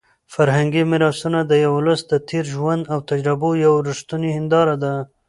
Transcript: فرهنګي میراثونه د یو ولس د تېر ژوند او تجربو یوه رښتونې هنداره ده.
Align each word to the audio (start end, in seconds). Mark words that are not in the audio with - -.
فرهنګي 0.33 0.83
میراثونه 0.91 1.39
د 1.45 1.51
یو 1.63 1.73
ولس 1.77 2.01
د 2.07 2.13
تېر 2.29 2.45
ژوند 2.55 2.83
او 2.93 2.99
تجربو 3.11 3.49
یوه 3.65 3.79
رښتونې 3.89 4.29
هنداره 4.37 4.75
ده. 4.83 4.93